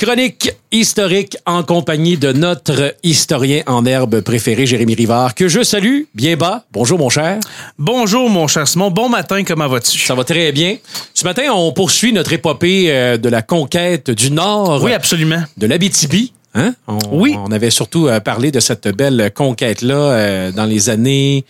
[0.00, 6.04] Chronique historique en compagnie de notre historien en herbe préféré, Jérémy Rivard, que je salue
[6.14, 6.64] bien bas.
[6.72, 7.38] Bonjour, mon cher.
[7.78, 8.90] Bonjour, mon cher Simon.
[8.90, 9.98] Bon matin, comment vas-tu?
[9.98, 10.78] Ça va très bien.
[11.12, 14.82] Ce matin, on poursuit notre épopée euh, de la conquête du Nord.
[14.82, 15.42] Oui, absolument.
[15.58, 16.32] De l'Abitibi.
[16.54, 16.74] Hein?
[16.88, 17.36] On, Oui.
[17.38, 21.44] On avait surtout euh, parlé de cette belle conquête-là euh, dans les années.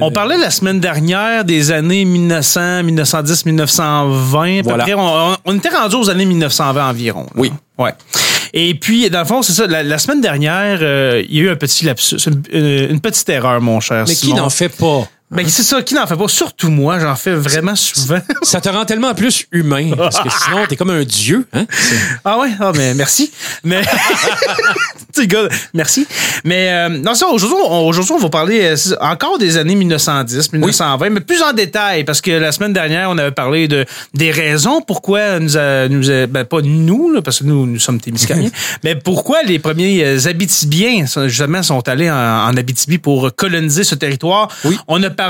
[0.00, 4.58] On parlait la semaine dernière des années 1900, 1910, 1920.
[4.58, 4.84] À peu Voilà.
[4.84, 4.94] près.
[4.94, 7.22] On, était rendu aux années 1920 environ.
[7.22, 7.30] là.
[7.34, 7.52] Oui.
[7.78, 7.92] Ouais.
[8.52, 9.66] Et puis, dans le fond, c'est ça.
[9.66, 13.00] La, la semaine dernière, euh, il y a eu un petit lapsus, une, euh, une
[13.00, 15.08] petite erreur, mon cher Mais qui n'en fait pas?
[15.34, 16.28] Ben, c'est ça, qui n'en fait pas?
[16.28, 18.20] Surtout moi, j'en fais vraiment souvent.
[18.42, 19.90] Ça te rend tellement plus humain.
[19.96, 21.46] Parce que sinon, t'es comme un dieu.
[21.52, 21.66] Hein?
[22.24, 23.32] Ah ouais, ah mais merci.
[23.64, 23.82] Mais
[25.14, 26.06] tu gars, merci.
[26.44, 31.10] Mais euh, non ça aujourd'hui on, on va parler euh, encore des années 1910, 1920,
[31.10, 34.80] mais plus en détail parce que la semaine dernière on avait parlé de des raisons
[34.80, 38.50] pourquoi nous a, nous a- ben pas nous là, parce que nous nous sommes Témiscaminais,
[38.84, 43.94] mais pourquoi les premiers euh, Abitibiens justement sont allés en, en Abitibi pour coloniser ce
[43.94, 44.48] territoire.
[44.64, 44.76] Oui.
[44.88, 45.23] On a parlé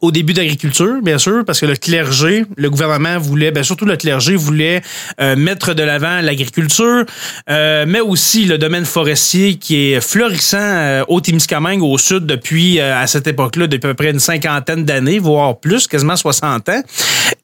[0.00, 3.96] au début d'agriculture, bien sûr, parce que le clergé, le gouvernement voulait, ben surtout le
[3.96, 4.82] clergé voulait
[5.20, 7.04] euh, mettre de l'avant l'agriculture,
[7.50, 12.80] euh, mais aussi le domaine forestier qui est florissant euh, au Témiscamingue au sud depuis
[12.80, 16.82] à cette époque-là depuis à peu près une cinquantaine d'années, voire plus, quasiment 60 ans.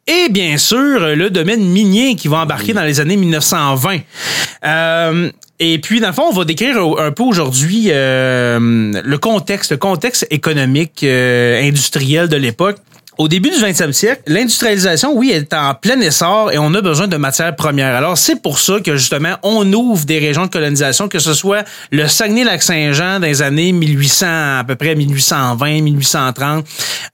[0.07, 3.99] Et bien sûr, le domaine minier qui va embarquer dans les années 1920.
[5.59, 8.59] Et puis, dans le fond, on va décrire un peu aujourd'hui euh,
[9.03, 12.77] le contexte, le contexte économique, euh, industriel de l'époque.
[13.19, 17.09] Au début du 20e siècle, l'industrialisation, oui, est en plein essor et on a besoin
[17.09, 17.95] de matières premières.
[17.95, 21.65] Alors, c'est pour ça que, justement, on ouvre des régions de colonisation, que ce soit
[21.91, 24.27] le Saguenay-Lac-Saint-Jean dans les années 1800,
[24.59, 26.67] à peu près 1820, 1830,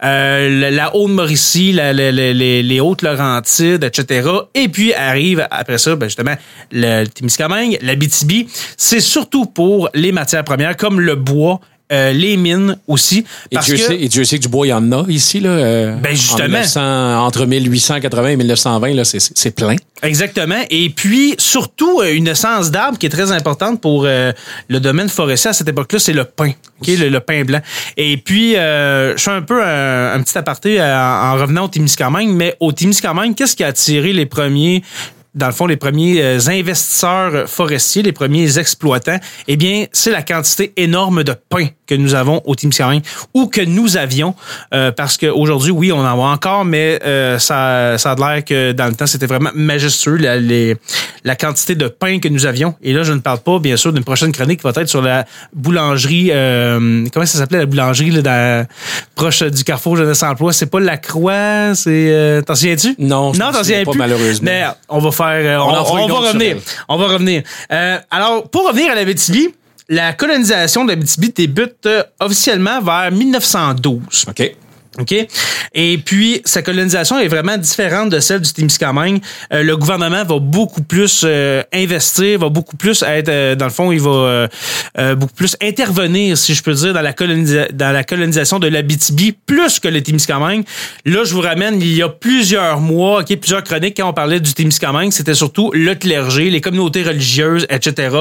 [0.02, 4.28] euh, la, Haute-Mauricie, les, les Hautes-Laurentides, etc.
[4.54, 6.34] Et puis, arrive, après ça, ben, justement,
[6.72, 8.48] le Témiscamingue, l'Abitibi.
[8.76, 11.60] C'est surtout pour les matières premières, comme le bois,
[11.92, 13.24] euh, les mines aussi.
[13.50, 15.04] Et Parce Dieu, que, sait, et Dieu sait que du bois, il y en a
[15.08, 15.40] ici.
[15.40, 16.44] Là, euh, Ben, justement.
[16.44, 19.76] en 1900 entre 1880 et 1920, là, c'est, c'est plein.
[20.02, 20.60] Exactement.
[20.70, 24.32] Et puis, surtout, euh, une essence d'arbre qui est très importante pour euh,
[24.68, 26.48] le domaine forestier à cette époque-là, c'est le pin.
[26.80, 27.60] ok, le, le pin blanc.
[27.96, 31.68] Et puis, euh, je fais un peu un, un petit aparté euh, en revenant au
[31.68, 34.82] Témiscamingue, mais au Témiscamingue, qu'est-ce qui a attiré les premiers
[35.34, 40.74] dans le fond, les premiers investisseurs forestiers, les premiers exploitants, eh bien, c'est la quantité
[40.76, 43.02] énorme de pin que nous avons au Témiscamingue
[43.34, 44.34] ou que nous avions,
[44.74, 48.72] euh, parce qu'aujourd'hui, oui, on en voit encore, mais euh, ça, ça a l'air que
[48.72, 50.76] dans le temps, c'était vraiment majestueux, la, les-
[51.24, 52.74] la quantité de pain que nous avions.
[52.82, 55.02] Et là, je ne parle pas, bien sûr, d'une prochaine chronique qui va être sur
[55.02, 58.66] la boulangerie, euh, comment ça s'appelait la boulangerie là, dans,
[59.14, 60.52] proche du Carrefour Jeunesse Emploi?
[60.52, 61.90] C'est pas la Croix, c'est...
[62.12, 62.94] Euh, t'en souviens-tu?
[62.98, 63.98] Non, je non, t'en souviens pas, plus.
[63.98, 64.50] malheureusement.
[64.50, 65.26] Mais on va faire...
[65.26, 65.68] euh, on,
[66.02, 66.56] on va revenir.
[66.88, 67.42] On va revenir.
[67.70, 69.48] Euh, alors, pour revenir à l'Abitibi,
[69.92, 74.24] la colonisation de débute euh, officiellement vers 1912.
[74.28, 74.56] OK.
[74.98, 75.14] OK?
[75.74, 79.22] Et puis, sa colonisation est vraiment différente de celle du Témiscamingue.
[79.52, 83.70] Euh, le gouvernement va beaucoup plus euh, investir, va beaucoup plus être, euh, dans le
[83.70, 84.48] fond, il va euh,
[84.98, 87.12] euh, beaucoup plus intervenir, si je peux dire, dans la,
[87.72, 90.64] dans la colonisation de l'Abitibi, plus que le Témiscamingue.
[91.06, 94.40] Là, je vous ramène, il y a plusieurs mois, OK, plusieurs chroniques, quand on parlait
[94.40, 98.14] du Témiscamingue, c'était surtout le clergé, les communautés religieuses, etc.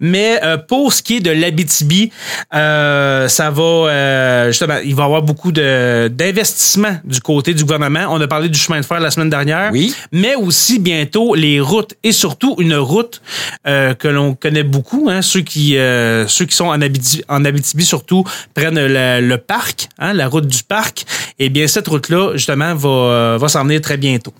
[0.00, 2.12] Mais euh, pour ce qui est de l'Abitibi,
[2.52, 8.06] ça va, justement, il va y avoir beaucoup de d'investissement du côté du gouvernement.
[8.10, 9.70] On a parlé du chemin de fer la semaine dernière.
[9.72, 9.94] Oui.
[10.12, 13.22] Mais aussi bientôt les routes et surtout une route
[13.66, 15.08] euh, que l'on connaît beaucoup.
[15.10, 19.38] Hein, ceux qui euh, ceux qui sont en Abitibi, en Abitibi surtout prennent le, le
[19.38, 21.04] parc, hein, la route du parc.
[21.38, 24.34] Et bien cette route-là justement va va s'en venir très bientôt.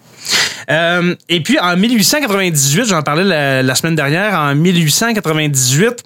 [0.70, 6.04] Euh, et puis en 1898, j'en parlais la, la semaine dernière, en 1898.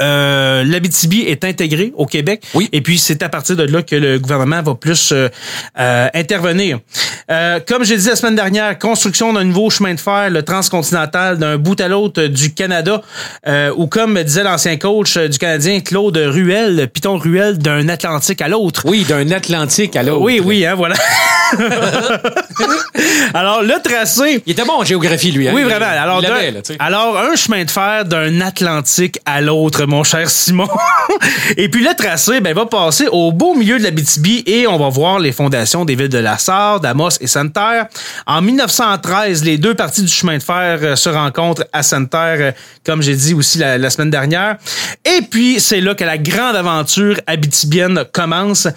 [0.00, 2.42] Euh, l'Abitibi est intégré au Québec.
[2.54, 2.68] Oui.
[2.72, 5.28] Et puis, c'est à partir de là que le gouvernement va plus euh,
[5.78, 6.80] euh, intervenir.
[7.30, 11.38] Euh, comme j'ai dit la semaine dernière, construction d'un nouveau chemin de fer, le transcontinental,
[11.38, 13.02] d'un bout à l'autre du Canada,
[13.46, 18.48] euh, ou comme disait l'ancien coach du Canadien, Claude Ruel, Piton Ruel, d'un Atlantique à
[18.48, 18.82] l'autre.
[18.84, 20.22] Oui, d'un Atlantique à l'autre.
[20.22, 20.96] Oui, oui, hein, voilà.
[23.34, 25.48] Alors, le tracé, Il était bon en géographie, lui.
[25.48, 25.52] Hein?
[25.54, 25.86] oui, vraiment.
[25.86, 26.22] Alors,
[26.78, 30.68] alors, un chemin de fer d'un Atlantique à l'autre, mon cher Simon.
[31.56, 34.78] et puis, le tracé, ben, va passer au beau milieu de la BTB et on
[34.78, 37.86] va voir les fondations des villes de La Sarre, d'Amos et Sainte-Terre.
[38.26, 42.52] En 1913, les deux parties du chemin de fer euh, se rencontrent à Sainte-Terre, euh,
[42.84, 44.56] comme j'ai dit aussi la, la semaine dernière.
[45.04, 48.68] Et puis, c'est là que la grande aventure abitibienne commence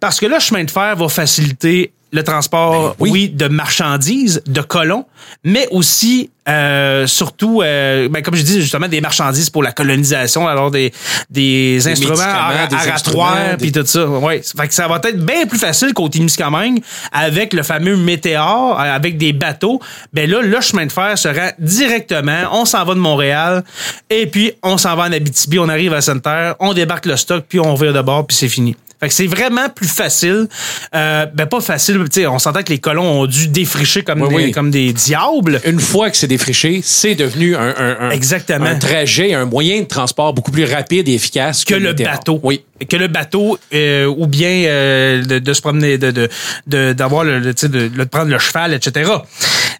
[0.00, 3.10] parce que le chemin de fer va faciliter le transport, Ben oui.
[3.10, 3.28] oui.
[3.28, 5.04] de marchandises, de colons,
[5.44, 10.48] mais aussi, euh, surtout, euh, ben, comme je dis, justement, des marchandises pour la colonisation,
[10.48, 10.92] alors des,
[11.28, 14.06] des, instruments des aratoires, instruments, puis tout ça.
[14.06, 14.40] Ouais.
[14.56, 16.80] Fait que ça va être bien plus facile qu'au Témiscamingue
[17.12, 19.80] avec le fameux météore, euh, avec des bateaux.
[20.14, 22.48] Ben là, le chemin de fer se rend directement.
[22.52, 23.64] On s'en va de Montréal
[24.08, 25.58] et puis on s'en va en Abitibi.
[25.58, 28.48] On arrive à Sainte-Terre, on débarque le stock, puis on vire de bord, puis c'est
[28.48, 28.76] fini.
[29.00, 30.48] Fait que c'est vraiment plus facile.
[30.94, 34.22] Euh, ben pas facile, tu sais, on s'entend que les colons ont dû défricher comme,
[34.22, 34.50] Oui, des, oui.
[34.50, 35.60] comme des diables.
[35.64, 38.66] Une fois que c'est défriché, c'est devenu un, un- un- Exactement.
[38.66, 42.40] un trajet, un moyen de transport beaucoup plus rapide et efficace que le bateau.
[42.42, 42.62] Oui.
[42.88, 46.28] Que le bateau, euh, ou bien euh, de, de se promener, de de-
[46.66, 49.10] de- d'avoir le, de, de prendre le cheval, etc.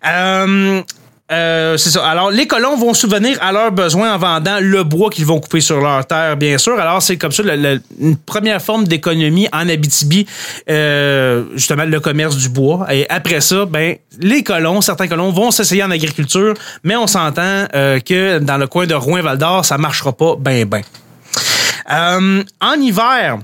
[0.07, 0.81] Euh,
[1.31, 2.09] euh, c'est ça.
[2.09, 5.61] Alors, les colons vont subvenir à leurs besoins en vendant le bois qu'ils vont couper
[5.61, 6.79] sur leur terre, bien sûr.
[6.81, 7.43] Alors, c'est comme ça
[8.01, 10.27] une première forme d'économie en Abitibi,
[10.71, 12.87] euh, justement le commerce du bois.
[12.91, 17.67] Et après ça, ben les colons, certains colons vont s'essayer en agriculture, mais on s'entend
[17.75, 20.83] euh, que dans le coin de Rouen-Val d'Or, ça marchera pas ben ben.
[21.91, 23.39] En hiver,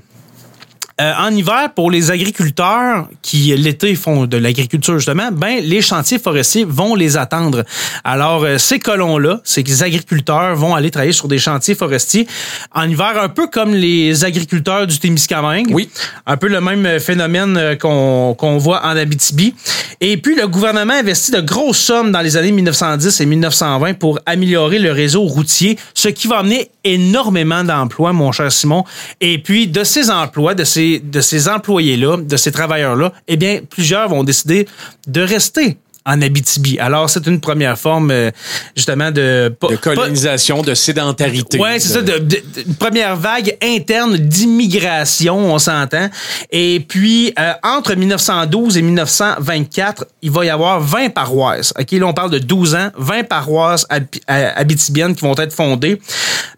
[1.00, 6.20] euh, en hiver, pour les agriculteurs qui l'été font de l'agriculture justement, ben les chantiers
[6.20, 7.64] forestiers vont les attendre.
[8.04, 12.28] Alors euh, ces colons-là, ces agriculteurs vont aller travailler sur des chantiers forestiers
[12.72, 15.66] en hiver, un peu comme les agriculteurs du Témiscamingue.
[15.72, 15.90] Oui.
[16.26, 19.52] Un peu le même phénomène euh, qu'on qu'on voit en Abitibi.
[20.00, 24.20] Et puis le gouvernement investit de grosses sommes dans les années 1910 et 1920 pour
[24.26, 28.84] améliorer le réseau routier, ce qui va amener énormément d'emplois, mon cher Simon.
[29.20, 33.60] Et puis de ces emplois, de ces de ces employés-là, de ces travailleurs-là, eh bien
[33.68, 34.66] plusieurs vont décider
[35.06, 36.78] de rester en Abitibi.
[36.78, 38.30] Alors c'est une première forme euh,
[38.76, 41.58] justement de De pas- colonisation, de sédentarité.
[41.58, 46.08] Ouais, c'est ça, De- de, une première vague interne d'immigration, on s'entend.
[46.50, 51.72] Et puis, euh, entre 1912 et 1924, il va y avoir 20 paroisses.
[51.78, 53.86] OK, là, on parle de 12 ans, 20 paroisses
[54.26, 56.00] abitibiennes qui vont être fondées.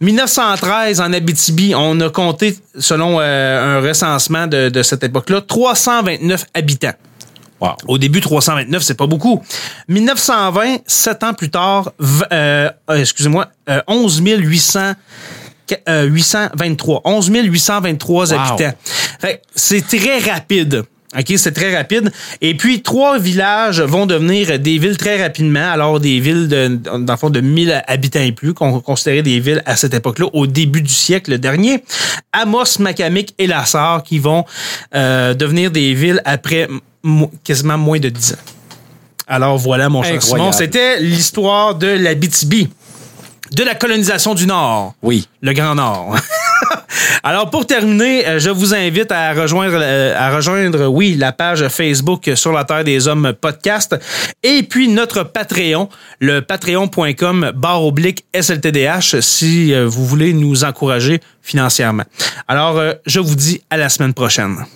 [0.00, 6.44] 1913, en Abitibi, on a compté, selon euh, un recensement de, de cette époque-là, 329
[6.54, 6.92] habitants.
[7.60, 7.70] Wow.
[7.88, 9.42] Au début, 329, c'est pas beaucoup.
[9.88, 11.92] 1920, sept ans plus tard,
[12.32, 14.92] euh, euh, excusez-moi, euh, 11 800
[15.88, 17.00] euh, 823.
[17.04, 18.38] 11 823 Wow.
[18.38, 18.76] habitants.
[19.20, 20.84] Fait que c'est très rapide.
[21.18, 22.12] OK, c'est très rapide.
[22.42, 25.70] Et puis, trois villages vont devenir des villes très rapidement.
[25.70, 29.40] Alors, des villes de, dans le fond, de 1000 habitants et plus, qu'on considérait des
[29.40, 31.82] villes à cette époque-là, au début du siècle dernier.
[32.32, 34.44] Amos, Macamic et Lassar, qui vont
[34.94, 36.68] euh, devenir des villes après
[37.44, 38.36] quasiment moins de 10 ans.
[39.28, 40.22] Alors, voilà, mon cher.
[40.22, 40.52] Simon.
[40.52, 42.68] C'était l'histoire de la BTB,
[43.52, 45.28] de la colonisation du Nord Oui.
[45.40, 46.16] le Grand Nord.
[47.22, 51.66] Alors pour terminer, euh, je vous invite à rejoindre euh, à rejoindre oui, la page
[51.68, 53.96] Facebook sur la Terre des Hommes podcast
[54.42, 55.88] et puis notre Patreon,
[56.20, 62.04] le patreon.com barre oblique SLTDH si euh, vous voulez nous encourager financièrement.
[62.48, 64.66] Alors je vous dis à la semaine prochaine.